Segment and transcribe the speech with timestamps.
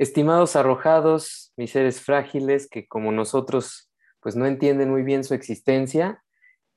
[0.00, 3.90] Estimados arrojados, mis seres frágiles que como nosotros
[4.20, 6.24] pues no entienden muy bien su existencia,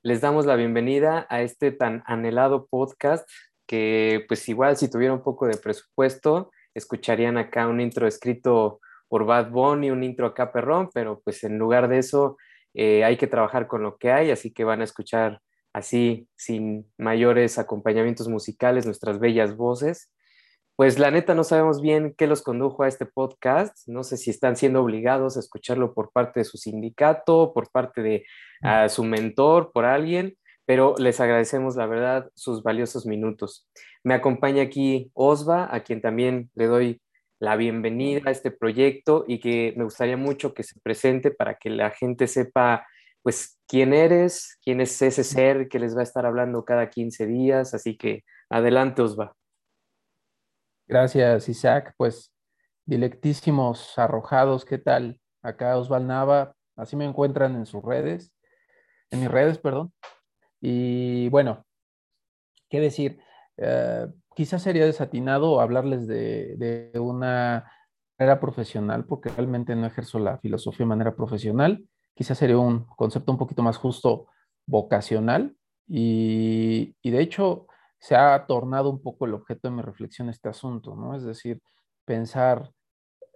[0.02, 3.26] les damos la bienvenida a este tan anhelado podcast
[3.66, 9.24] que pues igual si tuviera un poco de presupuesto escucharían acá un intro escrito por
[9.26, 12.36] Bad Bunny, un intro acá perrón, pero pues en lugar de eso
[12.74, 15.40] eh, hay que trabajar con lo que hay, así que van a escuchar
[15.72, 20.12] así sin mayores acompañamientos musicales nuestras bellas voces
[20.76, 23.88] pues la neta no sabemos bien qué los condujo a este podcast.
[23.88, 28.02] No sé si están siendo obligados a escucharlo por parte de su sindicato, por parte
[28.02, 28.26] de
[28.90, 33.68] su mentor, por alguien, pero les agradecemos la verdad sus valiosos minutos.
[34.04, 37.02] Me acompaña aquí Osva, a quien también le doy
[37.40, 41.70] la bienvenida a este proyecto y que me gustaría mucho que se presente para que
[41.70, 42.88] la gente sepa
[43.22, 47.28] pues quién eres, quién es ese ser que les va a estar hablando cada 15
[47.28, 47.74] días.
[47.74, 49.36] Así que adelante Osva.
[50.94, 51.96] Gracias, Isaac.
[51.98, 52.32] Pues,
[52.86, 55.20] dilectísimos arrojados, ¿qué tal?
[55.42, 58.32] Acá Osval Nava, así me encuentran en sus redes,
[59.10, 59.92] en mis redes, perdón.
[60.62, 61.66] Y bueno,
[62.70, 63.20] ¿qué decir?
[63.58, 67.72] Eh, quizás sería desatinado hablarles de, una
[68.20, 71.90] manera profesional, porque realmente no ejerzo la filosofía de manera profesional.
[72.14, 74.28] Quizás sería un concepto un poquito más justo
[74.68, 75.58] vocacional.
[75.88, 77.66] Y, y de hecho,
[78.04, 81.16] se ha tornado un poco el objeto de mi reflexión este asunto, ¿no?
[81.16, 81.62] Es decir,
[82.04, 82.70] pensar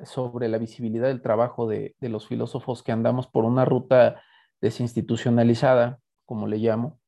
[0.03, 4.21] sobre la visibilidad del trabajo de, los filósofos que andamos por una ruta
[4.59, 6.99] desinstitucionalizada, como le llamo,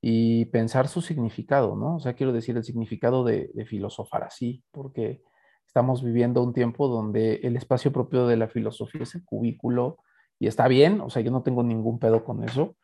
[0.00, 1.96] y pensar su significado, ¿no?
[1.96, 5.20] O sea, quiero decir el significado de, de filosofar así, porque
[5.66, 9.98] estamos viviendo un tiempo donde el espacio propio de la filosofía es el cubículo,
[10.38, 12.76] y está bien, o sea, yo no tengo ningún pedo con eso,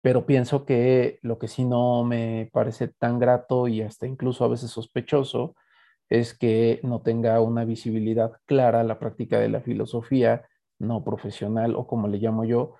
[0.00, 4.48] pero pienso que lo que sí no me parece tan grato y hasta incluso a
[4.48, 5.54] veces sospechoso
[6.08, 10.46] es que no tenga una visibilidad clara la práctica de la filosofía
[10.78, 12.74] no profesional o como le llamo yo,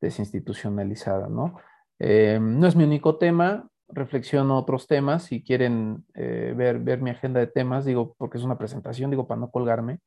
[0.00, 1.56] desinstitucionalizada, ¿no?
[1.98, 7.10] Eh, no es mi único tema, reflexiono otros temas, si quieren eh, ver, ver mi
[7.10, 10.00] agenda de temas, digo, porque es una presentación, digo, para no colgarme,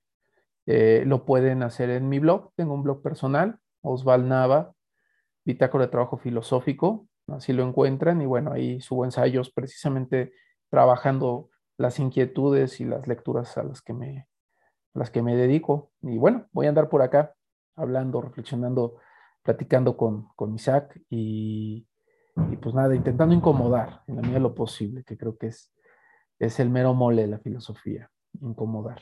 [0.65, 4.73] eh, lo pueden hacer en mi blog, tengo un blog personal, Osval Nava,
[5.47, 10.33] bitácora de trabajo filosófico, así lo encuentran, y bueno, ahí subo ensayos precisamente
[10.69, 14.27] trabajando las inquietudes y las lecturas a las que me,
[14.93, 15.91] las que me dedico.
[16.01, 17.33] Y bueno, voy a andar por acá
[17.77, 18.97] hablando, reflexionando,
[19.41, 21.87] platicando con, con Isaac y,
[22.51, 25.73] y, pues nada, intentando incomodar en la medida de lo posible, que creo que es,
[26.39, 29.01] es el mero mole de la filosofía, incomodar.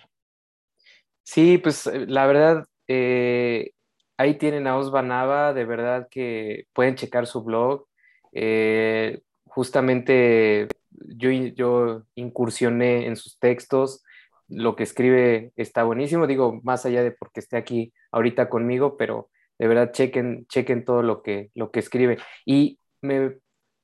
[1.23, 3.72] Sí, pues eh, la verdad, eh,
[4.17, 7.85] ahí tienen a Osva Nava, de verdad que pueden checar su blog.
[8.33, 14.03] Eh, justamente yo, yo incursioné en sus textos,
[14.47, 19.29] lo que escribe está buenísimo, digo, más allá de porque esté aquí ahorita conmigo, pero
[19.57, 22.17] de verdad chequen, chequen todo lo que, lo que escribe.
[22.45, 23.37] Y me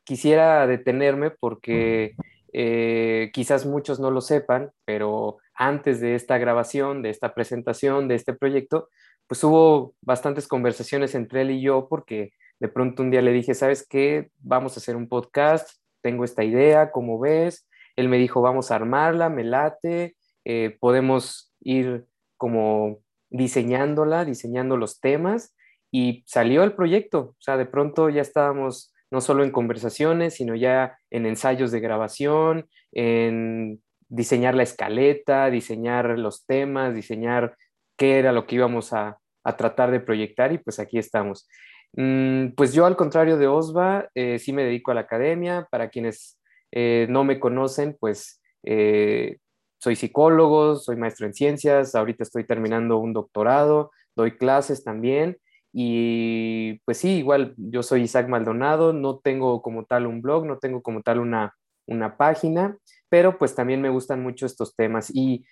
[0.03, 2.15] quisiera detenerme porque
[2.53, 8.15] eh, quizás muchos no lo sepan, pero antes de esta grabación, de esta presentación, de
[8.15, 8.89] este proyecto,
[9.27, 13.53] pues hubo bastantes conversaciones entre él y yo porque de pronto un día le dije,
[13.53, 14.29] ¿sabes qué?
[14.39, 17.67] Vamos a hacer un podcast, tengo esta idea, ¿cómo ves?
[17.95, 22.05] Él me dijo, vamos a armarla, me late, eh, podemos ir
[22.37, 25.55] como diseñándola, diseñando los temas
[25.91, 27.19] y salió el proyecto.
[27.19, 31.81] O sea, de pronto ya estábamos no solo en conversaciones, sino ya en ensayos de
[31.81, 37.55] grabación, en diseñar la escaleta, diseñar los temas, diseñar
[37.97, 41.47] qué era lo que íbamos a, a tratar de proyectar y pues aquí estamos.
[41.93, 45.67] Mm, pues yo al contrario de Osva, eh, sí me dedico a la academia.
[45.69, 46.39] Para quienes
[46.71, 49.37] eh, no me conocen, pues eh,
[49.77, 55.37] soy psicólogo, soy maestro en ciencias, ahorita estoy terminando un doctorado, doy clases también
[55.73, 60.57] y pues sí, igual yo soy Isaac Maldonado, no tengo como tal un blog, no
[60.57, 61.55] tengo como tal una,
[61.85, 62.77] una página,
[63.09, 65.45] pero pues también me gustan mucho estos temas y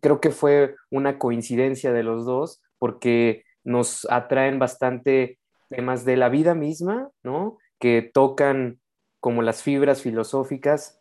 [0.00, 6.28] creo que fue una coincidencia de los dos porque nos atraen bastante temas de la
[6.28, 7.58] vida misma, ¿no?
[7.78, 8.80] Que tocan
[9.20, 11.00] como las fibras filosóficas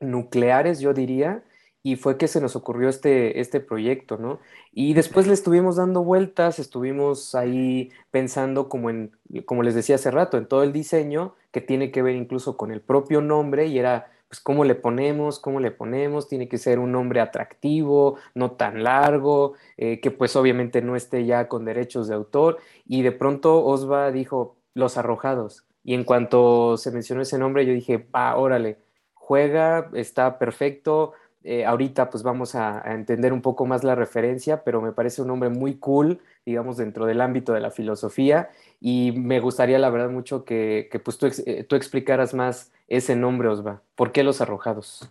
[0.00, 1.44] nucleares, yo diría,
[1.86, 4.40] y fue que se nos ocurrió este, este proyecto, ¿no?
[4.72, 9.12] Y después le estuvimos dando vueltas, estuvimos ahí pensando como en,
[9.44, 12.72] como les decía hace rato, en todo el diseño que tiene que ver incluso con
[12.72, 16.80] el propio nombre y era pues cómo le ponemos, cómo le ponemos, tiene que ser
[16.80, 22.08] un nombre atractivo, no tan largo, eh, que pues obviamente no esté ya con derechos
[22.08, 22.58] de autor.
[22.84, 25.64] Y de pronto Osva dijo, Los Arrojados.
[25.84, 28.78] Y en cuanto se mencionó ese nombre, yo dije, va, órale,
[29.14, 31.12] juega, está perfecto,
[31.48, 35.28] eh, ahorita pues vamos a, entender un poco más la referencia, pero me parece un
[35.28, 38.50] nombre muy cool, digamos, dentro del ámbito de la filosofía
[38.80, 43.46] y me gustaría la verdad mucho que, pues tú, eh, tú, explicaras más ese nombre,
[43.46, 43.80] Osva.
[43.94, 45.08] ¿Por qué los arrojados?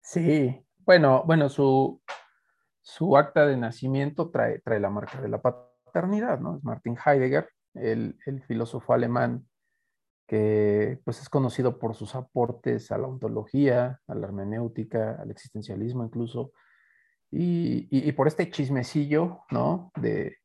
[0.00, 2.00] Sí, bueno, bueno, su,
[2.80, 6.58] su acta de nacimiento trae, trae la marca de la paternidad, ¿no?
[6.58, 9.44] Es Martin Heidegger, el, el filósofo alemán
[10.28, 16.04] que pues es conocido por sus aportes a la ontología, a la hermenéutica, al existencialismo
[16.04, 16.52] incluso,
[17.30, 19.90] y, por este chismecillo, ¿no?
[20.00, 20.36] De,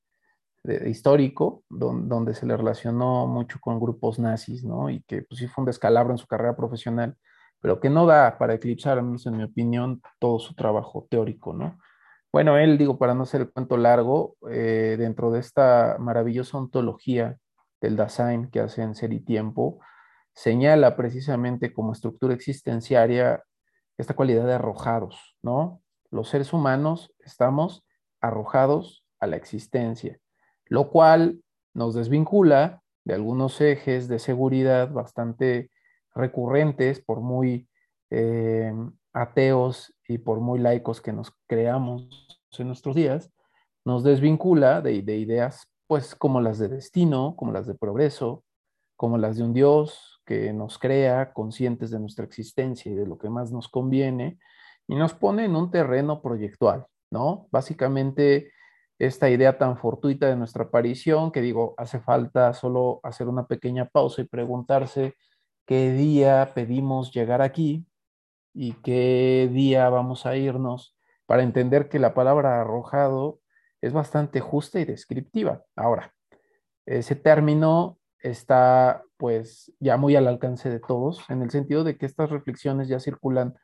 [0.86, 4.90] histórico, donde se le relacionó mucho con grupos nazis, ¿no?
[4.90, 7.18] Y que pues sí fue un descalabro en su carrera profesional,
[7.60, 11.54] pero que no da para eclipsar, al menos en mi opinión, todo su trabajo teórico,
[11.54, 11.78] ¿no?
[12.32, 17.38] Bueno, él, digo, para no hacer el cuento largo, eh, dentro de esta maravillosa ontología
[17.84, 19.82] del Dasein que hace en Ser y Tiempo,
[20.34, 23.44] señala precisamente como estructura existenciaria
[23.98, 25.82] esta cualidad de arrojados, ¿no?
[26.10, 27.86] Los seres humanos estamos
[28.22, 30.18] arrojados a la existencia,
[30.66, 31.44] lo cual
[31.74, 35.70] nos desvincula de algunos ejes de seguridad bastante
[36.16, 37.68] recurrentes, por muy
[38.12, 38.74] eh,
[39.12, 43.30] ateos y por muy laicos que nos creamos en nuestros días,
[43.84, 48.44] nos desvincula de, de ideas pues como las de destino, como las de progreso,
[48.95, 53.19] como las de un Dios que nos crea conscientes de nuestra existencia y de lo
[53.19, 54.40] que más nos conviene,
[54.88, 57.48] y nos pone en un terreno proyectual, ¿no?
[57.51, 58.51] Básicamente
[58.98, 63.86] esta idea tan fortuita de nuestra aparición, que digo, hace falta solo hacer una pequeña
[63.86, 65.13] pausa y preguntarse
[65.68, 67.86] qué día pedimos llegar aquí
[68.51, 70.98] y qué día vamos a irnos
[71.28, 73.42] para entender que la palabra arrojado
[73.84, 75.62] es bastante justa y descriptiva.
[75.76, 76.14] Ahora,
[76.86, 82.06] ese término está pues ya muy al alcance de todos, en el sentido de que
[82.06, 83.56] estas reflexiones ya circulan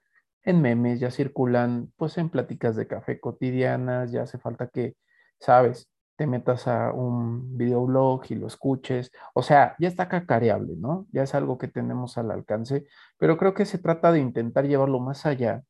[0.43, 4.97] en memes, ya circulan pues en pláticas de café cotidianas, ya hace falta que,
[5.39, 11.07] sabes, te metas a un videoblog y lo escuches, o sea, ya está cacareable, ¿no?
[11.13, 12.85] Ya es algo que tenemos al alcance,
[13.17, 15.63] pero creo que se trata de intentar llevarlo más allá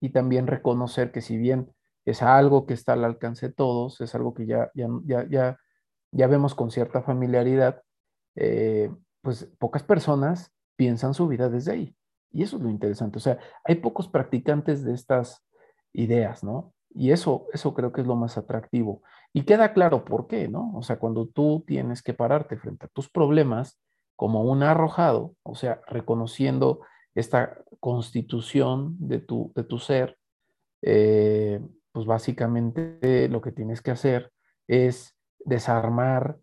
[0.00, 1.72] y también reconocer que si bien
[2.04, 4.88] es algo que está al alcance de todos, es algo que ya, ya,
[5.28, 5.58] ya,
[6.10, 7.82] ya, vemos con cierta familiaridad,
[8.34, 8.90] eh,
[9.20, 11.96] pues pocas personas piensan su vida desde ahí.
[12.32, 13.18] Y eso es lo interesante.
[13.18, 15.44] O sea, hay pocos practicantes de estas
[15.92, 16.72] ideas, ¿no?
[16.94, 19.02] Y eso, eso creo que es lo más atractivo.
[19.32, 20.72] Y queda claro por qué, ¿no?
[20.74, 23.80] O sea, cuando tú tienes que pararte frente a tus problemas
[24.16, 26.80] como un arrojado, o sea, reconociendo
[27.14, 30.18] esta constitución de tu, de tu ser,
[30.82, 31.60] eh,
[31.92, 34.32] pues básicamente lo que tienes que hacer
[34.66, 36.38] es desarmar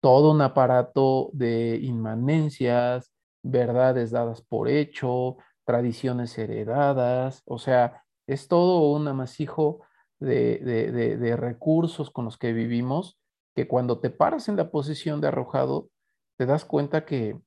[0.00, 8.90] todo un aparato de inmanencias, verdades dadas por hecho, tradiciones heredadas, o sea, es todo
[8.90, 9.80] un amasijo
[10.18, 13.20] de, de, recursos con los que vivimos
[13.54, 15.88] que cuando te paras en la posición de arrojado,
[16.36, 17.38] te das cuenta que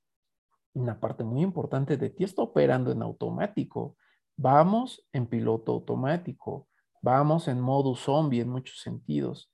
[0.74, 3.96] una parte muy importante de ti está operando en automático.
[4.38, 6.69] Vamos en piloto automático.
[7.02, 9.52] Vamos en modo zombie en muchos sentidos.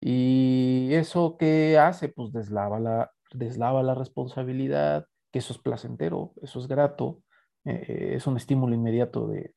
[0.00, 6.60] Y eso qué hace, pues deslava la, deslava la responsabilidad, que eso es placentero, eso
[6.60, 7.22] es grato,
[7.64, 9.54] eh, es un estímulo inmediato de,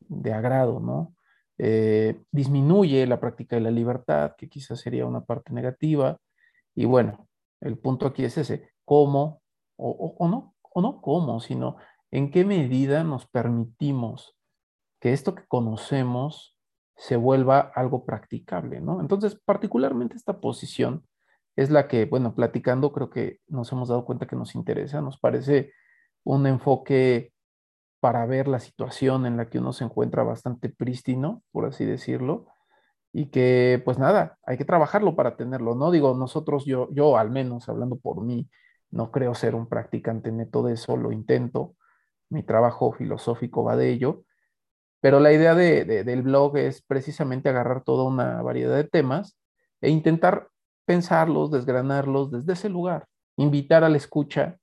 [0.00, 1.14] de, agrado, ¿no?
[1.58, 6.18] Eh, disminuye la práctica de la libertad, que quizás sería una parte negativa.
[6.74, 7.28] Y bueno,
[7.60, 9.42] el punto aquí es ese, cómo,
[9.76, 11.76] o, o no, o no cómo, sino
[12.10, 14.35] en qué medida nos permitimos
[15.00, 16.56] que esto que conocemos
[16.96, 19.00] se vuelva algo practicable, ¿no?
[19.00, 21.06] Entonces, particularmente esta posición
[21.56, 25.18] es la que, bueno, platicando creo que nos hemos dado cuenta que nos interesa, nos
[25.18, 25.72] parece
[26.24, 27.32] un enfoque
[28.00, 32.46] para ver la situación en la que uno se encuentra bastante prístino, por así decirlo,
[33.12, 35.90] y que pues nada, hay que trabajarlo para tenerlo, ¿no?
[35.90, 38.48] Digo, nosotros, yo, yo al menos hablando por mí,
[38.90, 41.74] no creo ser un practicante neto de eso, lo intento,
[42.28, 44.24] mi trabajo filosófico va de ello,
[45.06, 49.38] pero la idea del blog es precisamente agarrar toda una variedad de temas
[49.80, 50.48] e intentar
[50.84, 54.58] pensarlos, desgranarlos desde ese lugar, invitar a la escucha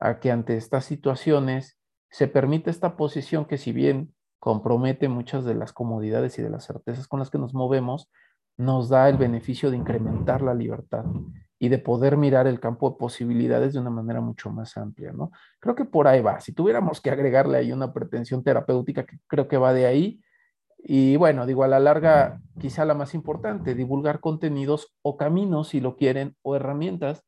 [0.00, 1.76] a que ante estas situaciones
[2.10, 6.64] se permite esta posición que si bien compromete muchas de las comodidades y de las
[6.64, 8.10] certezas con las que nos movemos,
[8.56, 11.04] nos da el beneficio de incrementar la libertad
[11.62, 15.30] y de poder mirar el campo de posibilidades de una manera mucho más amplia, ¿no?
[15.60, 16.40] Creo que por ahí va.
[16.40, 20.20] Si tuviéramos que agregarle ahí una pretensión terapéutica, que creo que va de ahí,
[20.76, 25.80] y bueno, digo, a la larga, quizá la más importante, divulgar contenidos o caminos, si
[25.80, 27.22] lo quieren, o herramientas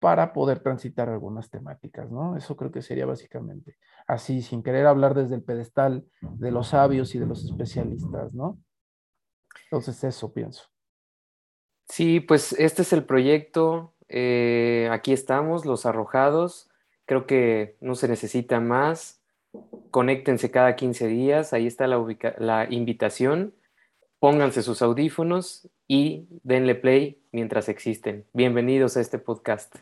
[0.00, 2.34] para poder transitar algunas temáticas, ¿no?
[2.34, 7.14] Eso creo que sería básicamente así, sin querer hablar desde el pedestal de los sabios
[7.14, 8.58] y de los especialistas, ¿no?
[9.64, 10.62] Entonces eso pienso.
[11.88, 13.94] Sí, pues este es el proyecto.
[14.08, 16.68] Eh, aquí estamos, los arrojados.
[17.06, 19.20] Creo que no se necesita más.
[19.90, 21.52] Conéctense cada 15 días.
[21.52, 22.04] Ahí está la,
[22.38, 23.54] la invitación.
[24.18, 28.26] Pónganse sus audífonos y denle play mientras existen.
[28.32, 29.76] Bienvenidos a este podcast.